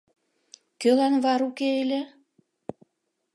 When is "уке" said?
1.49-1.69